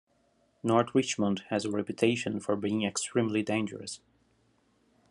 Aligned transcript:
North 0.63 0.95
Richmond 0.95 1.43
has 1.49 1.63
a 1.63 1.69
reputation 1.69 2.39
for 2.39 2.55
being 2.55 2.83
extremely 2.83 3.43
dangerous. 3.43 3.99